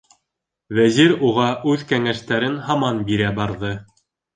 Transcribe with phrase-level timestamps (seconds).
[0.77, 3.81] Вәзир уға үҙ кәңәштәрен һаман бирә барҙы.